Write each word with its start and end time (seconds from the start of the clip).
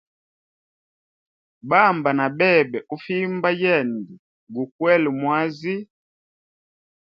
Bamba 1.69 2.09
na 2.17 2.27
bebe 2.37 2.79
ufimba 2.95 3.49
yende 3.61 4.13
gukwele 4.55 5.07
mwazi. 5.19 5.75